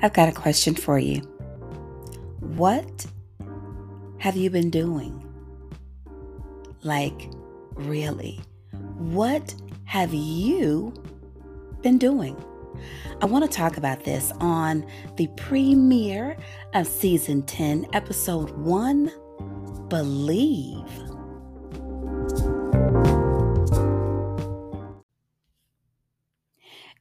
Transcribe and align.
I've 0.00 0.12
got 0.12 0.28
a 0.28 0.32
question 0.32 0.74
for 0.74 0.98
you. 0.98 1.20
What 2.40 3.06
have 4.18 4.36
you 4.36 4.48
been 4.48 4.70
doing? 4.70 5.24
Like, 6.84 7.28
really? 7.74 8.40
What 8.98 9.54
have 9.86 10.14
you 10.14 10.94
been 11.82 11.98
doing? 11.98 12.36
I 13.20 13.26
want 13.26 13.44
to 13.44 13.50
talk 13.50 13.76
about 13.76 14.04
this 14.04 14.32
on 14.38 14.86
the 15.16 15.26
premiere 15.36 16.36
of 16.74 16.86
season 16.86 17.42
10, 17.42 17.88
episode 17.92 18.50
1 18.50 19.10
Believe. 19.88 21.07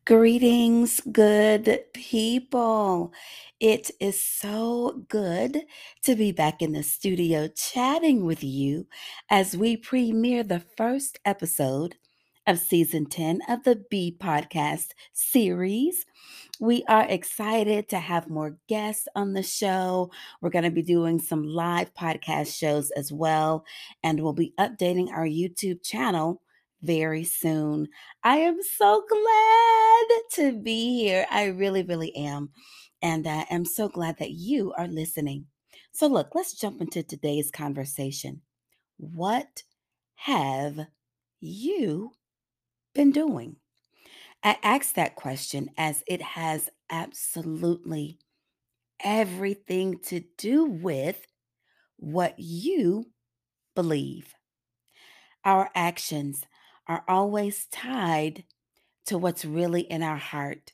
Greetings, 0.07 1.01
good 1.11 1.83
people. 1.93 3.11
It 3.59 3.91
is 3.99 4.23
so 4.23 5.03
good 5.09 5.65
to 6.03 6.15
be 6.15 6.31
back 6.31 6.61
in 6.61 6.71
the 6.71 6.81
studio 6.81 7.49
chatting 7.49 8.23
with 8.23 8.41
you 8.41 8.87
as 9.29 9.57
we 9.57 9.75
premiere 9.75 10.43
the 10.43 10.63
first 10.77 11.19
episode 11.25 11.95
of 12.47 12.57
season 12.57 13.07
10 13.07 13.41
of 13.49 13.65
the 13.65 13.83
B 13.89 14.15
Podcast 14.17 14.91
series. 15.11 16.05
We 16.61 16.85
are 16.87 17.05
excited 17.09 17.89
to 17.89 17.99
have 17.99 18.29
more 18.29 18.55
guests 18.69 19.09
on 19.13 19.33
the 19.33 19.43
show. 19.43 20.09
We're 20.39 20.51
going 20.51 20.63
to 20.63 20.71
be 20.71 20.83
doing 20.83 21.19
some 21.19 21.43
live 21.43 21.93
podcast 21.93 22.57
shows 22.57 22.91
as 22.91 23.11
well, 23.11 23.65
and 24.03 24.21
we'll 24.21 24.31
be 24.31 24.53
updating 24.57 25.11
our 25.11 25.27
YouTube 25.27 25.83
channel 25.83 26.41
very 26.81 27.23
soon. 27.23 27.87
I 28.23 28.37
am 28.37 28.61
so 28.61 29.03
glad 29.09 30.21
to 30.33 30.59
be 30.61 30.97
here. 30.97 31.25
I 31.29 31.45
really, 31.45 31.83
really 31.83 32.15
am. 32.15 32.51
And 33.01 33.27
I 33.27 33.45
am 33.49 33.65
so 33.65 33.89
glad 33.89 34.17
that 34.19 34.31
you 34.31 34.73
are 34.77 34.87
listening. 34.87 35.47
So, 35.91 36.07
look, 36.07 36.35
let's 36.35 36.53
jump 36.53 36.81
into 36.81 37.03
today's 37.03 37.51
conversation. 37.51 38.41
What 38.97 39.63
have 40.15 40.87
you 41.39 42.11
been 42.93 43.11
doing? 43.11 43.57
I 44.43 44.57
ask 44.63 44.95
that 44.95 45.15
question 45.15 45.69
as 45.77 46.03
it 46.07 46.21
has 46.21 46.69
absolutely 46.89 48.19
everything 49.03 49.99
to 49.99 50.21
do 50.37 50.65
with 50.65 51.25
what 51.97 52.35
you 52.39 53.11
believe. 53.75 54.33
Our 55.43 55.69
actions 55.73 56.43
are 56.87 57.03
always 57.07 57.65
tied 57.65 58.43
to 59.05 59.17
what's 59.17 59.45
really 59.45 59.81
in 59.81 60.03
our 60.03 60.17
heart, 60.17 60.73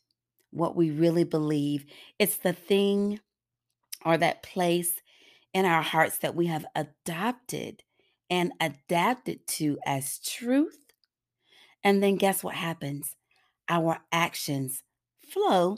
what 0.52 0.76
we 0.76 0.92
really 0.92 1.24
believe. 1.24 1.86
It's 2.20 2.38
the 2.38 2.54
thing 2.54 3.20
or 4.06 4.18
that 4.18 4.44
place 4.44 5.02
in 5.54 5.66
our 5.66 5.82
hearts 5.82 6.18
that 6.20 6.36
we 6.36 6.48
have 6.48 6.66
adopted 6.76 7.84
and 8.30 8.52
adapted 8.60 9.46
to 9.48 9.78
as 9.86 10.20
truth. 10.20 10.80
And 11.84 12.02
then 12.02 12.16
guess 12.16 12.44
what 12.44 12.56
happens? 12.56 13.16
Our 13.70 14.00
actions 14.12 14.84
flow 15.22 15.78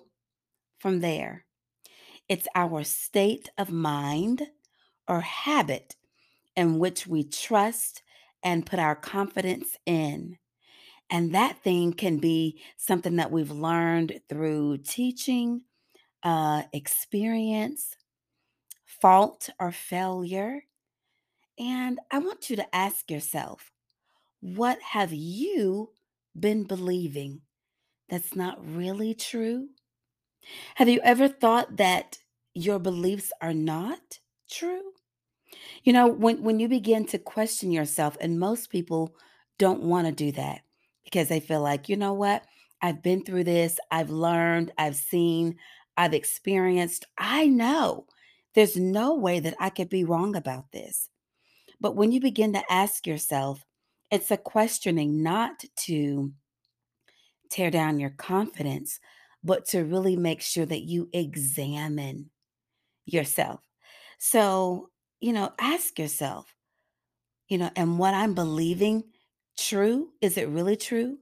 from 0.79 1.01
there. 1.01 1.45
It's 2.27 2.47
our 2.55 2.83
state 2.83 3.49
of 3.57 3.69
mind 3.69 4.47
or 5.07 5.21
habit 5.21 5.95
in 6.55 6.79
which 6.79 7.05
we 7.05 7.23
trust 7.23 8.01
and 8.45 8.67
put 8.67 8.79
our 8.79 8.95
confidence 8.95 9.77
in. 9.87 10.39
And 11.09 11.35
that 11.35 11.63
thing 11.63 11.93
can 11.93 12.19
be 12.19 12.61
something 12.77 13.17
that 13.17 13.31
we've 13.31 13.51
learned 13.51 14.21
through 14.29 14.79
teaching, 14.79 15.63
uh, 16.23 16.63
experience, 16.73 17.95
fault 18.85 19.49
or 19.59 19.71
failure. 19.71 20.65
And 21.59 21.99
I 22.11 22.19
want 22.19 22.49
you 22.49 22.55
to 22.57 22.75
ask 22.75 23.11
yourself 23.11 23.71
what 24.41 24.81
have 24.81 25.13
you 25.13 25.91
been 26.39 26.65
believing 26.65 27.41
that's 28.09 28.35
not 28.35 28.59
really 28.65 29.13
true? 29.15 29.69
Have 30.75 30.89
you 30.89 30.99
ever 31.03 31.27
thought 31.27 31.77
that 31.77 32.19
your 32.53 32.79
beliefs 32.79 33.31
are 33.41 33.53
not 33.53 34.19
true? 34.49 34.94
You 35.83 35.93
know, 35.93 36.07
when 36.07 36.43
when 36.43 36.59
you 36.59 36.67
begin 36.67 37.05
to 37.07 37.19
question 37.19 37.71
yourself, 37.71 38.17
and 38.19 38.39
most 38.39 38.69
people 38.69 39.15
don't 39.57 39.83
want 39.83 40.07
to 40.07 40.11
do 40.11 40.31
that 40.33 40.61
because 41.03 41.27
they 41.29 41.39
feel 41.39 41.61
like, 41.61 41.87
you 41.89 41.95
know 41.97 42.13
what? 42.13 42.45
I've 42.81 43.01
been 43.01 43.23
through 43.23 43.45
this, 43.45 43.79
I've 43.91 44.09
learned, 44.09 44.71
I've 44.77 44.95
seen, 44.95 45.57
I've 45.97 46.13
experienced. 46.13 47.05
I 47.17 47.47
know 47.47 48.05
there's 48.53 48.75
no 48.77 49.15
way 49.15 49.39
that 49.39 49.55
I 49.59 49.69
could 49.69 49.89
be 49.89 50.03
wrong 50.03 50.35
about 50.35 50.71
this. 50.71 51.09
But 51.79 51.95
when 51.95 52.11
you 52.11 52.19
begin 52.19 52.53
to 52.53 52.71
ask 52.71 53.05
yourself, 53.07 53.65
it's 54.11 54.31
a 54.31 54.37
questioning 54.37 55.23
not 55.23 55.63
to 55.85 56.31
tear 57.49 57.69
down 57.71 57.99
your 57.99 58.11
confidence, 58.11 58.99
but 59.43 59.65
to 59.65 59.83
really 59.83 60.15
make 60.15 60.41
sure 60.41 60.65
that 60.65 60.83
you 60.83 61.09
examine 61.13 62.29
yourself. 63.05 63.61
So, 64.17 64.89
you 65.25 65.33
know, 65.33 65.51
ask 65.59 65.97
yourself, 65.97 66.53
you 67.49 67.57
know, 67.57 67.71
and 67.75 67.97
what 67.97 68.13
I'm 68.13 68.35
believing 68.35 69.05
true? 69.57 70.09
Is 70.21 70.37
it 70.37 70.49
really 70.49 70.75
true? 70.75 71.17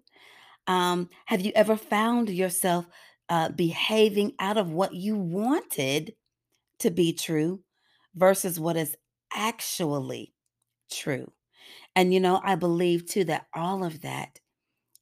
Um, 0.68 1.10
have 1.26 1.40
you 1.40 1.54
ever 1.56 1.78
found 1.78 2.30
yourself 2.30 2.86
uh, 3.30 3.48
behaving 3.48 4.34
out 4.40 4.58
of 4.58 4.74
what 4.74 4.94
you 4.94 5.16
wanted 5.16 6.16
to 6.80 6.92
be 6.92 7.14
true 7.14 7.62
versus 8.14 8.60
what 8.60 8.76
is 8.76 8.98
actually 9.34 10.34
true? 10.92 11.32
And, 11.96 12.14
you 12.14 12.20
know, 12.20 12.42
I 12.44 12.56
believe 12.56 13.06
too 13.06 13.24
that 13.24 13.48
all 13.54 13.86
of 13.86 14.02
that 14.02 14.38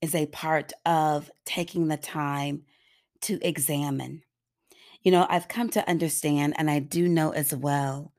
is 0.03 0.13
a 0.13 0.28
part 0.28 0.73
of 0.85 1.31
taking 1.44 1.88
the 1.88 1.97
time 1.97 2.66
to 3.22 3.40
examine. 3.41 4.22
You 5.01 5.11
know, 5.11 5.25
I've 5.28 5.47
come 5.47 5.69
to 5.69 5.90
understand, 5.90 6.53
and 6.59 6.69
I 6.69 6.78
do 6.78 7.07
know 7.07 7.31
as 7.31 7.51
well, 7.51 8.13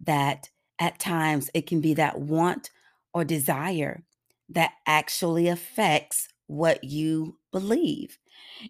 that 0.00 0.50
at 0.78 0.98
times 0.98 1.50
it 1.54 1.66
can 1.66 1.80
be 1.80 1.94
that 1.94 2.20
want 2.20 2.70
or 3.14 3.24
desire 3.24 4.02
that 4.50 4.72
actually 4.86 5.48
affects 5.48 6.28
what 6.46 6.84
you 6.84 7.38
believe. 7.52 8.18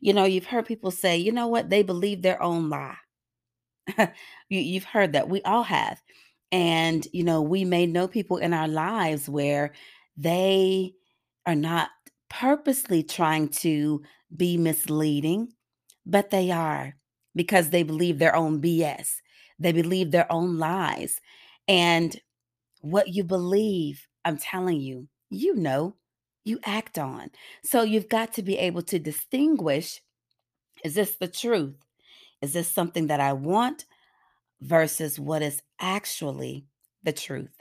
You 0.00 0.14
know, 0.14 0.24
you've 0.24 0.46
heard 0.46 0.66
people 0.66 0.90
say, 0.90 1.16
you 1.16 1.32
know 1.32 1.48
what, 1.48 1.68
they 1.70 1.82
believe 1.82 2.22
their 2.22 2.42
own 2.42 2.70
lie. 2.70 2.96
you, 3.98 4.08
you've 4.60 4.84
heard 4.84 5.12
that. 5.12 5.28
We 5.28 5.42
all 5.42 5.62
have. 5.64 6.02
And, 6.52 7.06
you 7.12 7.24
know, 7.24 7.42
we 7.42 7.64
may 7.64 7.86
know 7.86 8.08
people 8.08 8.36
in 8.38 8.52
our 8.54 8.68
lives 8.68 9.28
where 9.28 9.72
they 10.16 10.92
are 11.44 11.54
not 11.54 11.90
purposely 12.30 13.02
trying 13.02 13.48
to 13.48 14.02
be 14.34 14.56
misleading, 14.56 15.52
but 16.04 16.30
they 16.30 16.50
are 16.50 16.94
because 17.34 17.70
they 17.70 17.82
believe 17.82 18.18
their 18.18 18.34
own 18.34 18.60
BS. 18.60 19.16
They 19.58 19.72
believe 19.72 20.10
their 20.10 20.30
own 20.30 20.58
lies. 20.58 21.20
And 21.68 22.18
what 22.80 23.08
you 23.08 23.24
believe, 23.24 24.06
I'm 24.24 24.38
telling 24.38 24.80
you, 24.80 25.08
you 25.30 25.54
know, 25.54 25.96
you 26.44 26.60
act 26.64 26.98
on. 26.98 27.30
So 27.64 27.82
you've 27.82 28.08
got 28.08 28.32
to 28.34 28.42
be 28.42 28.56
able 28.58 28.82
to 28.82 28.98
distinguish 28.98 30.00
is 30.84 30.94
this 30.94 31.16
the 31.16 31.26
truth? 31.26 31.74
Is 32.42 32.52
this 32.52 32.68
something 32.68 33.06
that 33.06 33.18
I 33.18 33.32
want 33.32 33.86
versus 34.60 35.18
what 35.18 35.42
is 35.42 35.62
actually 35.80 36.66
the 37.02 37.12
truth? 37.12 37.56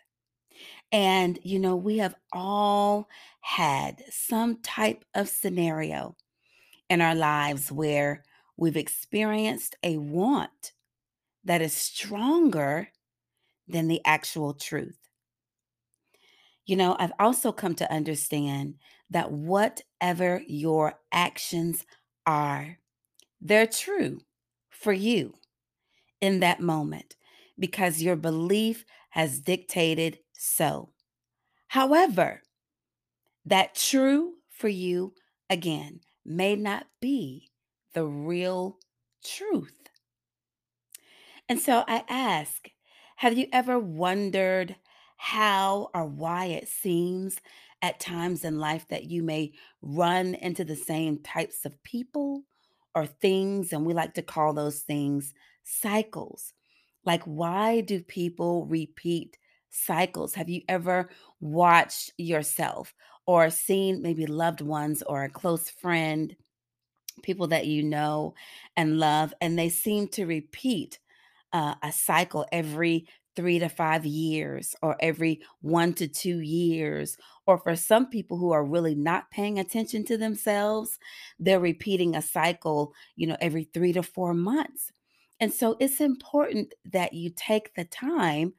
And, 0.91 1.39
you 1.43 1.59
know, 1.59 1.75
we 1.75 1.97
have 1.97 2.15
all 2.31 3.09
had 3.41 4.03
some 4.09 4.61
type 4.61 5.05
of 5.15 5.29
scenario 5.29 6.15
in 6.89 7.01
our 7.01 7.15
lives 7.15 7.71
where 7.71 8.23
we've 8.57 8.77
experienced 8.77 9.75
a 9.81 9.97
want 9.97 10.73
that 11.45 11.61
is 11.61 11.73
stronger 11.73 12.89
than 13.67 13.87
the 13.87 14.01
actual 14.05 14.53
truth. 14.53 14.97
You 16.65 16.75
know, 16.75 16.95
I've 16.99 17.13
also 17.19 17.51
come 17.51 17.75
to 17.75 17.91
understand 17.91 18.75
that 19.11 19.31
whatever 19.31 20.41
your 20.47 20.99
actions 21.11 21.85
are, 22.25 22.79
they're 23.39 23.67
true 23.67 24.19
for 24.69 24.91
you 24.91 25.35
in 26.21 26.39
that 26.39 26.59
moment 26.59 27.15
because 27.59 28.01
your 28.01 28.15
belief 28.15 28.83
has 29.11 29.39
dictated 29.39 30.19
so. 30.33 30.89
However, 31.67 32.41
that 33.45 33.75
true 33.75 34.33
for 34.49 34.67
you 34.67 35.13
again 35.49 35.99
may 36.25 36.55
not 36.55 36.87
be 36.99 37.51
the 37.93 38.05
real 38.05 38.79
truth. 39.23 39.84
And 41.49 41.59
so 41.59 41.83
I 41.87 42.03
ask, 42.09 42.69
have 43.17 43.37
you 43.37 43.47
ever 43.51 43.79
wondered 43.79 44.75
how 45.17 45.89
or 45.93 46.05
why 46.05 46.45
it 46.47 46.67
seems 46.67 47.37
at 47.81 47.99
times 47.99 48.43
in 48.43 48.57
life 48.59 48.87
that 48.89 49.05
you 49.05 49.23
may 49.23 49.53
run 49.81 50.35
into 50.35 50.63
the 50.65 50.75
same 50.75 51.19
types 51.19 51.65
of 51.65 51.81
people 51.83 52.43
or 52.93 53.05
things, 53.05 53.73
and 53.73 53.85
we 53.85 53.93
like 53.93 54.13
to 54.15 54.21
call 54.21 54.53
those 54.53 54.79
things 54.79 55.33
cycles. 55.63 56.53
Like, 57.03 57.23
why 57.23 57.81
do 57.81 58.01
people 58.01 58.65
repeat 58.65 59.37
cycles? 59.69 60.33
Have 60.35 60.49
you 60.49 60.61
ever 60.69 61.09
watched 61.39 62.11
yourself 62.17 62.93
or 63.25 63.49
seen 63.49 64.01
maybe 64.01 64.25
loved 64.25 64.61
ones 64.61 65.01
or 65.03 65.23
a 65.23 65.29
close 65.29 65.69
friend, 65.69 66.35
people 67.23 67.47
that 67.47 67.67
you 67.67 67.83
know 67.83 68.33
and 68.75 68.99
love, 68.99 69.33
and 69.41 69.57
they 69.57 69.69
seem 69.69 70.07
to 70.09 70.25
repeat 70.25 70.99
uh, 71.55 71.73
a 71.81 71.91
cycle 71.91 72.45
every 72.51 73.07
three 73.33 73.59
to 73.59 73.69
five 73.69 74.05
years 74.05 74.75
or 74.81 74.97
every 74.99 75.41
one 75.61 75.93
to 75.93 76.05
two 76.05 76.41
years. 76.41 77.17
Or 77.47 77.57
for 77.57 77.77
some 77.77 78.09
people 78.09 78.37
who 78.37 78.51
are 78.51 78.65
really 78.65 78.93
not 78.93 79.31
paying 79.31 79.57
attention 79.57 80.03
to 80.05 80.17
themselves, 80.17 80.99
they're 81.39 81.61
repeating 81.61 82.13
a 82.13 82.21
cycle, 82.21 82.93
you 83.15 83.25
know, 83.25 83.37
every 83.39 83.63
three 83.73 83.93
to 83.93 84.03
four 84.03 84.33
months. 84.33 84.91
And 85.39 85.51
so 85.51 85.77
it's 85.79 86.01
important 86.01 86.73
that 86.91 87.13
you 87.13 87.31
take 87.33 87.73
the 87.75 87.85
time 87.85 88.53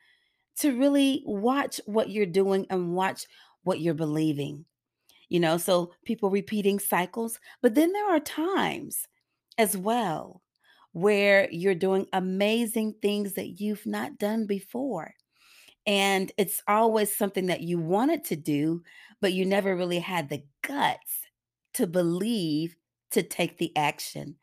to 0.60 0.74
really 0.74 1.22
watch 1.26 1.82
what 1.84 2.08
you're 2.08 2.24
doing 2.24 2.66
and 2.70 2.94
watch 2.94 3.26
what 3.62 3.80
you're 3.80 3.92
believing. 3.92 4.64
You 5.28 5.40
know, 5.40 5.58
so 5.58 5.92
people 6.06 6.30
repeating 6.30 6.78
cycles, 6.78 7.40
but 7.60 7.74
then 7.74 7.92
there 7.92 8.10
are 8.10 8.20
times 8.20 9.06
as 9.58 9.76
well 9.76 10.40
where 10.96 11.46
you're 11.50 11.74
doing 11.74 12.06
amazing 12.14 12.94
things 13.02 13.34
that 13.34 13.60
you've 13.60 13.84
not 13.84 14.16
done 14.16 14.46
before. 14.46 15.12
And 15.86 16.32
it's 16.38 16.62
always 16.66 17.14
something 17.14 17.48
that 17.48 17.60
you 17.60 17.78
wanted 17.78 18.24
to 18.24 18.36
do, 18.36 18.82
but 19.20 19.34
you 19.34 19.44
never 19.44 19.76
really 19.76 19.98
had 19.98 20.30
the 20.30 20.42
guts 20.66 21.20
to 21.74 21.86
believe 21.86 22.76
to 23.10 23.22
take 23.22 23.58
the 23.58 23.76
action. 23.76 24.36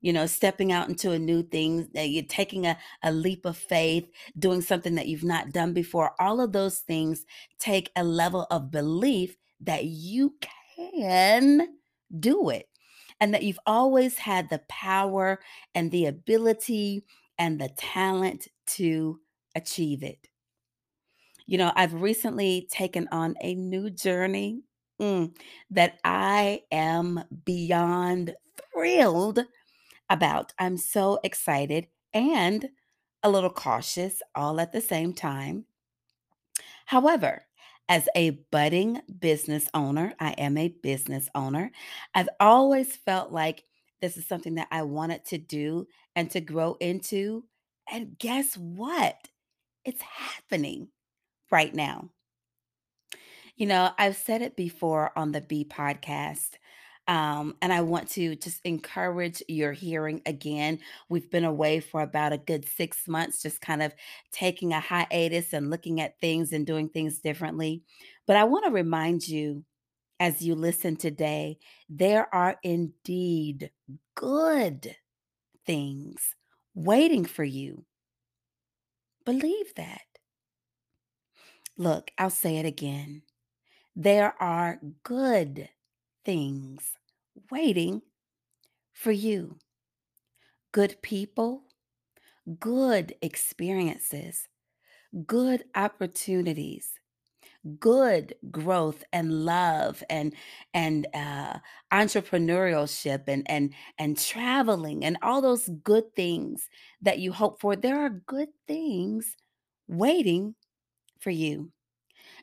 You 0.00 0.12
know, 0.12 0.26
stepping 0.26 0.72
out 0.72 0.88
into 0.88 1.12
a 1.12 1.18
new 1.18 1.44
thing, 1.44 1.88
that 1.94 2.08
you're 2.08 2.24
taking 2.24 2.66
a, 2.66 2.76
a 3.04 3.12
leap 3.12 3.46
of 3.46 3.56
faith, 3.56 4.10
doing 4.36 4.62
something 4.62 4.96
that 4.96 5.06
you've 5.06 5.22
not 5.22 5.52
done 5.52 5.72
before. 5.72 6.10
All 6.18 6.40
of 6.40 6.50
those 6.50 6.80
things 6.80 7.24
take 7.60 7.92
a 7.94 8.02
level 8.02 8.48
of 8.50 8.72
belief 8.72 9.36
that 9.60 9.84
you 9.84 10.34
can 10.76 11.68
do 12.18 12.50
it 12.50 12.66
and 13.20 13.34
that 13.34 13.42
you've 13.42 13.60
always 13.66 14.18
had 14.18 14.48
the 14.48 14.60
power 14.68 15.40
and 15.74 15.90
the 15.90 16.06
ability 16.06 17.04
and 17.38 17.60
the 17.60 17.68
talent 17.70 18.48
to 18.66 19.20
achieve 19.54 20.02
it. 20.02 20.28
You 21.46 21.58
know, 21.58 21.72
I've 21.74 21.94
recently 21.94 22.66
taken 22.70 23.08
on 23.10 23.34
a 23.40 23.54
new 23.54 23.90
journey 23.90 24.62
mm, 25.00 25.36
that 25.70 25.98
I 26.04 26.62
am 26.70 27.24
beyond 27.44 28.36
thrilled 28.72 29.40
about. 30.10 30.54
I'm 30.58 30.76
so 30.76 31.20
excited 31.24 31.88
and 32.14 32.70
a 33.22 33.30
little 33.30 33.50
cautious 33.50 34.22
all 34.34 34.60
at 34.60 34.72
the 34.72 34.80
same 34.80 35.14
time. 35.14 35.66
However, 36.86 37.46
as 37.90 38.08
a 38.16 38.30
budding 38.52 39.02
business 39.20 39.68
owner, 39.74 40.14
I 40.20 40.30
am 40.32 40.56
a 40.56 40.68
business 40.68 41.28
owner. 41.34 41.72
I've 42.14 42.30
always 42.40 42.96
felt 42.96 43.32
like 43.32 43.64
this 44.00 44.16
is 44.16 44.26
something 44.28 44.54
that 44.56 44.68
I 44.70 44.84
wanted 44.84 45.26
to 45.26 45.38
do 45.38 45.88
and 46.16 46.30
to 46.30 46.40
grow 46.40 46.78
into. 46.80 47.44
And 47.92 48.18
guess 48.18 48.56
what? 48.56 49.16
It's 49.84 50.02
happening 50.02 50.88
right 51.50 51.74
now. 51.74 52.10
You 53.56 53.66
know, 53.66 53.90
I've 53.98 54.16
said 54.16 54.42
it 54.42 54.56
before 54.56 55.12
on 55.16 55.32
the 55.32 55.40
B 55.40 55.66
podcast. 55.68 56.52
Um, 57.10 57.56
and 57.60 57.72
I 57.72 57.80
want 57.80 58.08
to 58.10 58.36
just 58.36 58.60
encourage 58.64 59.42
your 59.48 59.72
hearing 59.72 60.22
again. 60.26 60.78
We've 61.08 61.28
been 61.28 61.44
away 61.44 61.80
for 61.80 62.02
about 62.02 62.32
a 62.32 62.38
good 62.38 62.64
six 62.64 63.08
months, 63.08 63.42
just 63.42 63.60
kind 63.60 63.82
of 63.82 63.92
taking 64.30 64.72
a 64.72 64.78
hiatus 64.78 65.52
and 65.52 65.70
looking 65.70 66.00
at 66.00 66.20
things 66.20 66.52
and 66.52 66.64
doing 66.64 66.88
things 66.88 67.18
differently. 67.18 67.82
But 68.28 68.36
I 68.36 68.44
want 68.44 68.64
to 68.64 68.70
remind 68.70 69.26
you 69.26 69.64
as 70.20 70.40
you 70.40 70.54
listen 70.54 70.94
today, 70.94 71.58
there 71.88 72.32
are 72.32 72.58
indeed 72.62 73.72
good 74.14 74.94
things 75.66 76.36
waiting 76.74 77.24
for 77.24 77.42
you. 77.42 77.84
Believe 79.24 79.74
that. 79.74 80.02
Look, 81.76 82.12
I'll 82.18 82.30
say 82.30 82.58
it 82.58 82.66
again. 82.66 83.22
There 83.96 84.40
are 84.40 84.78
good 85.02 85.70
things 86.24 86.96
waiting 87.50 88.02
for 88.92 89.12
you. 89.12 89.58
Good 90.72 91.00
people, 91.02 91.64
good 92.58 93.14
experiences, 93.22 94.48
good 95.26 95.64
opportunities, 95.74 97.00
good 97.78 98.34
growth 98.50 99.04
and 99.12 99.44
love 99.44 100.02
and 100.10 100.34
and 100.74 101.06
uh, 101.14 101.58
entrepreneurship 101.92 103.24
and 103.28 103.50
and 103.50 103.74
and 103.98 104.18
traveling 104.18 105.04
and 105.04 105.18
all 105.22 105.40
those 105.42 105.68
good 105.84 106.14
things 106.14 106.68
that 107.02 107.18
you 107.18 107.32
hope 107.32 107.60
for. 107.60 107.76
There 107.76 108.00
are 108.00 108.10
good 108.10 108.50
things 108.68 109.36
waiting 109.88 110.54
for 111.20 111.30
you. 111.30 111.72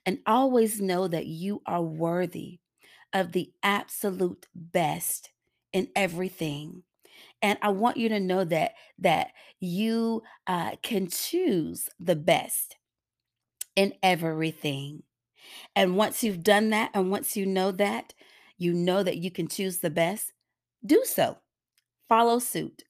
And 0.06 0.20
always 0.26 0.82
know 0.82 1.08
that 1.08 1.28
you 1.28 1.62
are 1.66 1.82
worthy 1.84 2.60
of 3.18 3.34
the 3.34 3.52
absolute 3.64 4.48
best 4.56 5.32
in 5.74 5.90
everything. 5.96 6.84
And 7.42 7.60
I 7.62 7.70
want 7.70 7.98
you 7.98 8.10
to 8.10 8.20
know 8.20 8.46
that 8.46 8.74
that 9.00 9.32
you 9.60 10.24
uh, 10.48 10.78
can 10.84 11.10
choose 11.10 11.90
the 12.00 12.16
best 12.16 12.78
in 13.76 13.94
everything. 14.04 15.04
And 15.76 15.98
once 15.98 16.24
you've 16.24 16.44
done 16.44 16.70
that, 16.72 16.92
and 16.94 17.12
once 17.12 17.38
you 17.38 17.46
know 17.46 17.72
that, 17.74 18.14
you 18.58 18.74
know 18.74 19.04
that 19.04 19.18
you 19.18 19.32
can 19.32 19.48
choose 19.48 19.80
the 19.80 19.90
best, 19.90 20.34
do 20.86 21.04
so. 21.06 21.38
Follow 22.10 22.40
suit. 22.40 22.84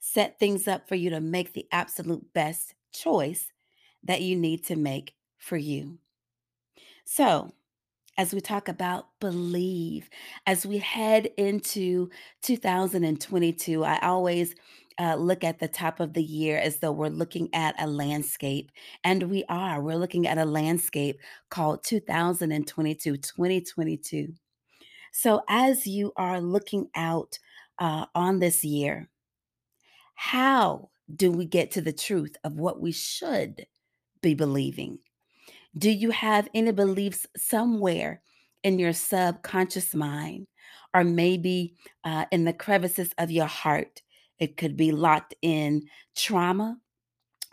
Set 0.00 0.38
things 0.38 0.68
up 0.68 0.88
for 0.88 0.96
you 0.96 1.10
to 1.10 1.20
make 1.20 1.52
the 1.54 1.66
absolute 1.72 2.32
best 2.34 2.74
choice 2.92 3.52
that 4.04 4.22
you 4.22 4.36
need 4.36 4.64
to 4.66 4.76
make 4.76 5.14
for 5.38 5.56
you. 5.56 5.98
So, 7.04 7.52
as 8.18 8.34
we 8.34 8.40
talk 8.40 8.68
about 8.68 9.06
believe, 9.20 10.08
as 10.46 10.66
we 10.66 10.78
head 10.78 11.30
into 11.36 12.10
2022, 12.42 13.84
I 13.84 13.98
always 14.00 14.54
uh, 14.98 15.14
look 15.14 15.42
at 15.44 15.58
the 15.58 15.68
top 15.68 16.00
of 16.00 16.12
the 16.12 16.22
year 16.22 16.58
as 16.58 16.78
though 16.78 16.92
we're 16.92 17.08
looking 17.08 17.48
at 17.54 17.80
a 17.80 17.86
landscape. 17.86 18.70
And 19.04 19.24
we 19.24 19.44
are. 19.48 19.80
We're 19.80 19.96
looking 19.96 20.26
at 20.26 20.38
a 20.38 20.44
landscape 20.44 21.18
called 21.50 21.84
2022, 21.84 23.16
2022. 23.16 24.34
So 25.12 25.42
as 25.48 25.86
you 25.86 26.12
are 26.16 26.40
looking 26.40 26.88
out 26.94 27.38
uh, 27.78 28.06
on 28.14 28.38
this 28.38 28.64
year, 28.64 29.08
how 30.14 30.90
do 31.14 31.30
we 31.30 31.46
get 31.46 31.70
to 31.72 31.80
the 31.80 31.92
truth 31.92 32.36
of 32.44 32.54
what 32.54 32.80
we 32.80 32.92
should 32.92 33.66
be 34.22 34.34
believing? 34.34 34.98
Do 35.76 35.90
you 35.90 36.10
have 36.10 36.48
any 36.54 36.72
beliefs 36.72 37.26
somewhere 37.36 38.20
in 38.62 38.78
your 38.78 38.92
subconscious 38.92 39.94
mind 39.94 40.46
or 40.94 41.02
maybe 41.04 41.74
uh, 42.04 42.26
in 42.30 42.44
the 42.44 42.52
crevices 42.52 43.10
of 43.18 43.30
your 43.30 43.46
heart? 43.46 44.02
It 44.38 44.56
could 44.56 44.76
be 44.76 44.92
locked 44.92 45.34
in 45.40 45.88
trauma 46.16 46.78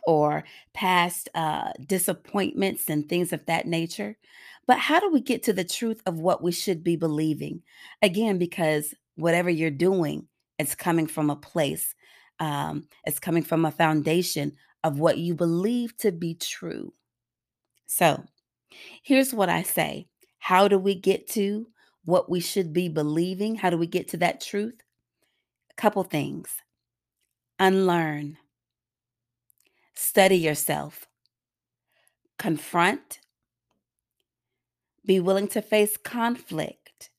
or 0.05 0.43
past 0.73 1.29
uh, 1.35 1.71
disappointments 1.85 2.89
and 2.89 3.07
things 3.07 3.31
of 3.31 3.45
that 3.45 3.67
nature. 3.67 4.17
But 4.67 4.79
how 4.79 4.99
do 4.99 5.11
we 5.11 5.21
get 5.21 5.43
to 5.43 5.53
the 5.53 5.63
truth 5.63 6.01
of 6.05 6.19
what 6.19 6.43
we 6.43 6.51
should 6.51 6.83
be 6.83 6.95
believing? 6.95 7.61
Again, 8.01 8.37
because 8.37 8.93
whatever 9.15 9.49
you're 9.49 9.71
doing, 9.71 10.27
it's 10.57 10.75
coming 10.75 11.07
from 11.07 11.29
a 11.29 11.35
place, 11.35 11.95
um, 12.39 12.87
it's 13.05 13.19
coming 13.19 13.43
from 13.43 13.65
a 13.65 13.71
foundation 13.71 14.53
of 14.83 14.99
what 14.99 15.17
you 15.17 15.35
believe 15.35 15.95
to 15.97 16.11
be 16.11 16.35
true. 16.35 16.93
So 17.91 18.23
here's 19.01 19.33
what 19.33 19.49
I 19.49 19.63
say 19.63 20.07
How 20.37 20.67
do 20.67 20.77
we 20.77 20.93
get 20.93 21.27
to 21.29 21.67
what 22.05 22.29
we 22.29 22.39
should 22.39 22.71
be 22.71 22.87
believing? 22.87 23.55
How 23.55 23.71
do 23.71 23.77
we 23.77 23.87
get 23.87 24.07
to 24.09 24.17
that 24.17 24.39
truth? 24.39 24.79
A 25.71 25.73
couple 25.73 26.03
things. 26.03 26.49
Unlearn, 27.57 28.37
study 29.93 30.37
yourself, 30.37 31.07
confront, 32.37 33.19
be 35.05 35.19
willing 35.19 35.47
to 35.49 35.61
face 35.61 35.97
conflict, 35.97 37.09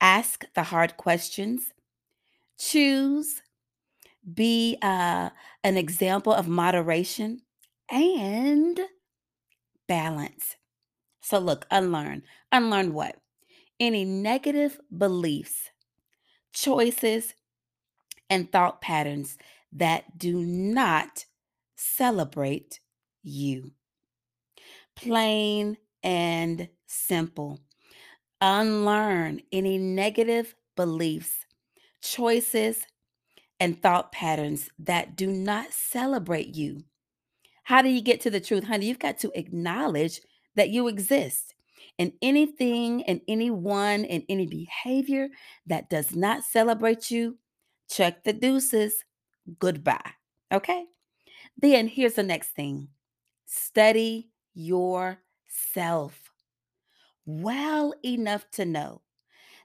ask 0.00 0.46
the 0.54 0.64
hard 0.64 0.96
questions, 0.96 1.72
choose, 2.58 3.42
be 4.34 4.78
uh, 4.82 5.30
an 5.62 5.76
example 5.76 6.32
of 6.32 6.48
moderation, 6.48 7.42
and 7.88 8.80
balance. 9.92 10.56
So, 11.20 11.38
look, 11.38 11.66
unlearn. 11.70 12.22
Unlearn 12.50 12.94
what? 12.94 13.16
Any 13.78 14.06
negative 14.06 14.80
beliefs, 14.96 15.68
choices, 16.54 17.34
and 18.30 18.50
thought 18.50 18.80
patterns 18.80 19.36
that 19.70 20.16
do 20.16 20.40
not 20.40 21.26
celebrate 21.76 22.80
you. 23.22 23.72
Plain 24.96 25.76
and 26.02 26.70
simple. 26.86 27.60
Unlearn 28.40 29.42
any 29.52 29.76
negative 29.76 30.54
beliefs, 30.74 31.44
choices, 32.00 32.86
and 33.60 33.82
thought 33.82 34.10
patterns 34.10 34.70
that 34.78 35.16
do 35.16 35.26
not 35.26 35.70
celebrate 35.70 36.56
you. 36.56 36.84
How 37.62 37.82
do 37.82 37.88
you 37.88 38.00
get 38.00 38.20
to 38.22 38.30
the 38.30 38.40
truth, 38.40 38.64
honey? 38.64 38.86
You've 38.86 38.98
got 38.98 39.18
to 39.18 39.30
acknowledge 39.38 40.20
that 40.56 40.70
you 40.70 40.88
exist. 40.88 41.54
And 41.98 42.12
anything 42.22 43.02
and 43.04 43.20
anyone 43.28 44.04
and 44.04 44.22
any 44.28 44.46
behavior 44.46 45.28
that 45.66 45.90
does 45.90 46.14
not 46.14 46.44
celebrate 46.44 47.10
you, 47.10 47.38
check 47.90 48.24
the 48.24 48.32
deuces. 48.32 49.04
Goodbye. 49.58 50.12
Okay? 50.52 50.84
Then 51.56 51.88
here's 51.88 52.14
the 52.14 52.22
next 52.22 52.50
thing 52.50 52.88
study 53.46 54.30
yourself 54.54 56.30
well 57.26 57.94
enough 58.04 58.50
to 58.52 58.64
know 58.64 59.02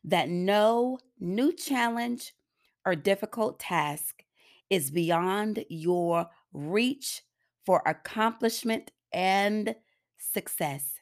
that 0.04 0.30
no 0.30 1.00
new 1.20 1.54
challenge 1.54 2.34
or 2.86 2.96
difficult 2.96 3.60
task 3.60 4.24
is 4.70 4.92
beyond 4.92 5.64
your 5.70 6.28
reach 6.54 7.22
for 7.68 7.84
accomplishment 7.86 8.94
and 9.14 9.76
success. 10.18 11.02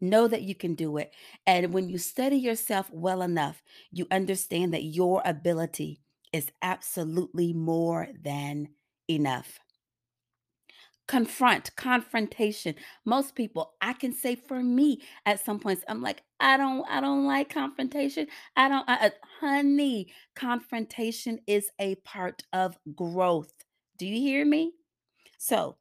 Know 0.00 0.28
that 0.28 0.42
you 0.42 0.54
can 0.54 0.74
do 0.74 0.96
it. 0.96 1.14
And 1.46 1.72
when 1.72 1.88
you 1.88 1.98
study 1.98 2.36
yourself 2.36 2.90
well 2.90 3.22
enough, 3.22 3.62
you 3.92 4.06
understand 4.10 4.74
that 4.74 4.82
your 4.82 5.22
ability 5.24 6.00
is 6.32 6.50
absolutely 6.62 7.52
more 7.52 8.08
than 8.20 8.74
enough. 9.08 9.60
Confront, 11.08 11.74
confrontation. 11.74 12.76
Most 13.04 13.34
people, 13.34 13.74
I 13.80 13.94
can 13.94 14.12
say 14.12 14.36
for 14.36 14.62
me 14.62 15.02
at 15.26 15.40
some 15.44 15.58
points, 15.58 15.82
I'm 15.88 16.00
like, 16.02 16.22
I 16.38 16.56
don't, 16.56 16.88
I 16.88 17.00
don't 17.00 17.26
like 17.26 17.52
confrontation. 17.52 18.28
I 18.54 18.68
don't, 18.68 18.88
I, 18.88 19.06
uh, 19.08 19.10
honey, 19.40 20.12
confrontation 20.36 21.40
is 21.48 21.68
a 21.80 21.96
part 21.96 22.44
of 22.52 22.78
growth. 22.94 23.52
Do 23.98 24.06
you 24.06 24.20
hear 24.20 24.46
me? 24.46 24.74
So 25.42 25.76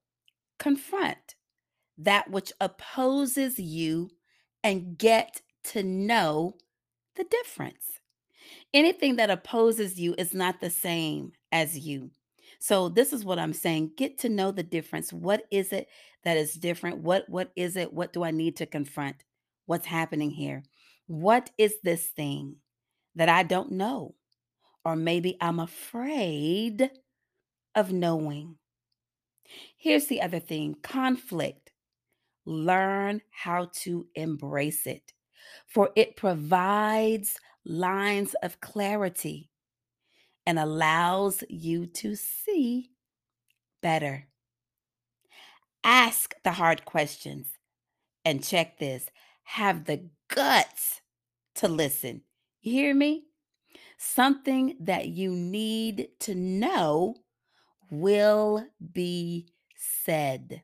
confront 0.57 1.35
that 1.97 2.31
which 2.31 2.53
opposes 2.61 3.59
you 3.59 4.09
and 4.63 4.97
get 4.97 5.41
to 5.65 5.83
know 5.83 6.55
the 7.17 7.25
difference. 7.25 7.99
Anything 8.73 9.17
that 9.17 9.29
opposes 9.29 9.99
you 9.99 10.15
is 10.17 10.33
not 10.33 10.61
the 10.61 10.69
same 10.69 11.33
as 11.51 11.77
you. 11.77 12.09
So 12.59 12.87
this 12.87 13.11
is 13.11 13.25
what 13.25 13.37
I'm 13.37 13.51
saying, 13.51 13.91
get 13.97 14.17
to 14.19 14.29
know 14.29 14.53
the 14.53 14.63
difference. 14.63 15.11
What 15.11 15.43
is 15.51 15.73
it 15.73 15.89
that 16.23 16.37
is 16.37 16.53
different? 16.53 16.99
What 16.99 17.27
what 17.27 17.51
is 17.57 17.75
it? 17.75 17.91
What 17.91 18.13
do 18.13 18.23
I 18.23 18.31
need 18.31 18.55
to 18.57 18.65
confront? 18.65 19.25
What's 19.65 19.85
happening 19.85 20.31
here? 20.31 20.63
What 21.07 21.49
is 21.57 21.75
this 21.83 22.05
thing 22.05 22.55
that 23.15 23.27
I 23.27 23.43
don't 23.43 23.73
know? 23.73 24.15
Or 24.85 24.95
maybe 24.95 25.37
I'm 25.41 25.59
afraid 25.59 26.91
of 27.75 27.91
knowing. 27.91 28.55
Here's 29.77 30.07
the 30.07 30.21
other 30.21 30.39
thing 30.39 30.75
conflict. 30.81 31.71
Learn 32.45 33.21
how 33.31 33.69
to 33.81 34.07
embrace 34.15 34.87
it, 34.87 35.13
for 35.67 35.91
it 35.95 36.15
provides 36.15 37.37
lines 37.65 38.35
of 38.41 38.59
clarity 38.61 39.49
and 40.45 40.57
allows 40.57 41.43
you 41.49 41.85
to 41.85 42.15
see 42.15 42.91
better. 43.81 44.27
Ask 45.83 46.33
the 46.43 46.51
hard 46.51 46.85
questions 46.85 47.47
and 48.25 48.43
check 48.43 48.79
this 48.79 49.05
have 49.43 49.85
the 49.85 50.07
guts 50.27 51.01
to 51.55 51.67
listen. 51.67 52.21
You 52.61 52.71
hear 52.73 52.93
me? 52.93 53.25
Something 53.97 54.77
that 54.81 55.07
you 55.07 55.31
need 55.31 56.09
to 56.19 56.35
know 56.35 57.15
will 57.89 58.65
be 58.93 59.48
said. 59.75 60.63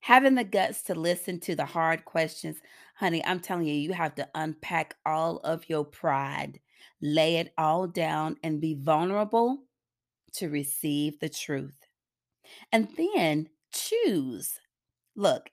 Having 0.00 0.36
the 0.36 0.44
guts 0.44 0.82
to 0.84 0.94
listen 0.94 1.40
to 1.40 1.54
the 1.54 1.64
hard 1.64 2.04
questions, 2.04 2.58
honey, 2.96 3.24
I'm 3.24 3.40
telling 3.40 3.66
you, 3.66 3.74
you 3.74 3.92
have 3.92 4.14
to 4.16 4.28
unpack 4.34 4.96
all 5.04 5.38
of 5.38 5.68
your 5.68 5.84
pride, 5.84 6.60
lay 7.02 7.36
it 7.36 7.52
all 7.58 7.86
down, 7.86 8.36
and 8.42 8.60
be 8.60 8.74
vulnerable 8.74 9.64
to 10.34 10.48
receive 10.48 11.20
the 11.20 11.28
truth. 11.28 11.78
And 12.72 12.88
then 12.96 13.48
choose. 13.72 14.60
Look, 15.14 15.50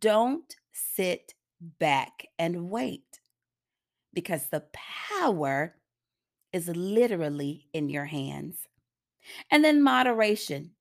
don't 0.00 0.54
sit 0.72 1.34
back 1.60 2.26
and 2.38 2.70
wait 2.70 3.20
because 4.14 4.48
the 4.48 4.64
power 4.72 5.74
is 6.52 6.68
literally 6.68 7.68
in 7.72 7.90
your 7.90 8.06
hands. 8.06 8.66
And 9.50 9.64
then 9.64 9.82
moderation. 9.82 10.72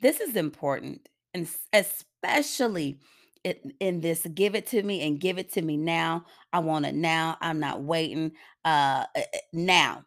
This 0.00 0.20
is 0.20 0.36
important, 0.36 1.08
and 1.32 1.48
especially 1.72 3.00
in, 3.44 3.72
in 3.80 4.00
this 4.00 4.26
give 4.34 4.54
it 4.54 4.66
to 4.68 4.82
me 4.82 5.06
and 5.06 5.20
give 5.20 5.38
it 5.38 5.52
to 5.52 5.62
me 5.62 5.76
now. 5.76 6.24
I 6.52 6.58
want 6.58 6.86
it 6.86 6.94
now. 6.94 7.38
I'm 7.40 7.60
not 7.60 7.82
waiting. 7.82 8.32
Uh, 8.64 9.06
eh, 9.14 9.24
eh, 9.32 9.38
now, 9.52 10.04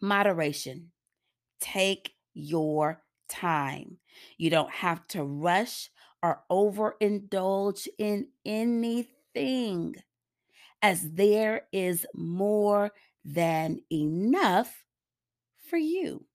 moderation. 0.00 0.92
Take 1.60 2.12
your 2.34 3.02
time. 3.28 3.98
You 4.38 4.50
don't 4.50 4.70
have 4.70 5.06
to 5.08 5.24
rush 5.24 5.90
or 6.22 6.42
overindulge 6.50 7.88
in 7.98 8.28
anything, 8.44 9.96
as 10.82 11.12
there 11.12 11.62
is 11.72 12.06
more 12.14 12.92
than 13.24 13.80
enough 13.92 14.84
for 15.68 15.76
you. 15.78 16.26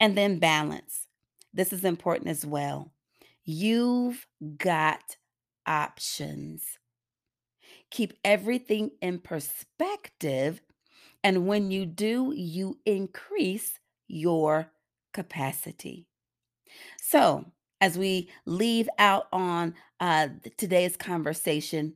And 0.00 0.16
then 0.16 0.38
balance. 0.38 1.06
This 1.52 1.72
is 1.72 1.84
important 1.84 2.28
as 2.30 2.46
well. 2.46 2.92
You've 3.44 4.26
got 4.58 5.16
options. 5.66 6.64
Keep 7.90 8.14
everything 8.24 8.90
in 9.00 9.18
perspective. 9.18 10.60
And 11.24 11.46
when 11.46 11.70
you 11.70 11.86
do, 11.86 12.32
you 12.36 12.78
increase 12.84 13.78
your 14.06 14.70
capacity. 15.12 16.06
So, 17.00 17.46
as 17.80 17.96
we 17.96 18.30
leave 18.44 18.88
out 18.98 19.26
on 19.32 19.74
uh, 20.00 20.28
today's 20.56 20.96
conversation, 20.96 21.94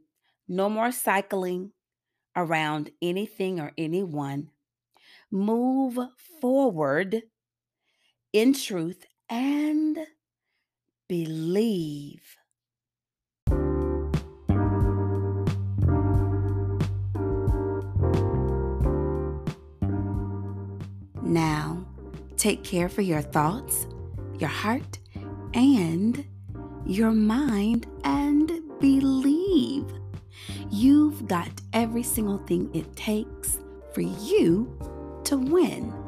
no 0.48 0.68
more 0.68 0.92
cycling 0.92 1.72
around 2.36 2.90
anything 3.00 3.60
or 3.60 3.72
anyone. 3.76 4.50
Move 5.30 5.98
forward 6.40 7.22
in 8.32 8.54
truth 8.54 9.06
and 9.28 9.98
believe. 11.08 12.36
Now, 21.22 21.86
take 22.36 22.64
care 22.64 22.88
for 22.88 23.02
your 23.02 23.22
thoughts, 23.22 23.86
your 24.38 24.50
heart, 24.50 24.98
and 25.54 26.24
your 26.86 27.12
mind, 27.12 27.86
and 28.04 28.50
believe. 28.80 29.86
You've 30.70 31.26
got 31.26 31.50
every 31.72 32.02
single 32.02 32.38
thing 32.38 32.70
it 32.74 32.96
takes 32.96 33.58
for 33.94 34.00
you 34.00 34.76
to 35.24 35.36
win. 35.36 36.01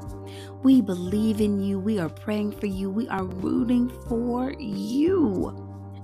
We 0.62 0.81
believe 0.81 1.41
in 1.41 1.61
you. 1.61 1.79
We 1.79 1.99
are 1.99 2.09
praying 2.09 2.53
for 2.53 2.67
you. 2.67 2.91
We 2.91 3.09
are 3.09 3.25
rooting 3.25 3.91
for 4.09 4.53
you. 4.59 5.55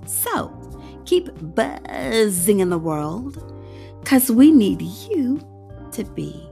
So 0.05 0.51
keep 1.05 1.29
buzzing 1.55 2.59
in 2.59 2.69
the 2.69 2.77
world 2.77 3.43
because 3.99 4.31
we 4.31 4.51
need 4.51 4.81
you 4.81 5.39
to 5.91 6.03
be 6.03 6.50